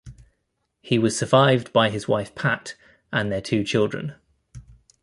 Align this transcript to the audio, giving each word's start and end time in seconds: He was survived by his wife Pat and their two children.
He 0.81 0.97
was 0.97 1.15
survived 1.15 1.71
by 1.71 1.91
his 1.91 2.07
wife 2.07 2.33
Pat 2.33 2.73
and 3.13 3.31
their 3.31 3.39
two 3.39 3.63
children. 3.63 4.15